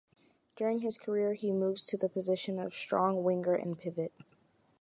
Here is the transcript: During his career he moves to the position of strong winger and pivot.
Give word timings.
During 0.55 0.79
his 0.79 0.97
career 0.97 1.35
he 1.35 1.51
moves 1.51 1.83
to 1.83 1.95
the 1.95 2.09
position 2.09 2.57
of 2.57 2.73
strong 2.73 3.21
winger 3.23 3.53
and 3.53 3.77
pivot. 3.77 4.11